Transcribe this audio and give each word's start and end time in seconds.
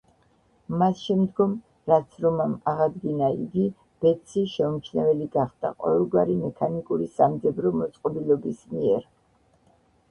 მას 0.81 1.01
შემდგომ, 1.09 1.51
რაც 1.91 2.15
რომამ 2.25 2.55
აღადგინა 2.71 3.29
იგი, 3.43 3.67
ბეტსი 4.05 4.45
შეუმჩნეველი 4.55 5.29
გახდა 5.37 5.73
ყოველგვარი 5.85 6.41
მექანიკური 6.43 7.13
სამძებრო 7.21 7.75
მოწყობილობის 7.83 8.67
მიერ. 8.77 9.09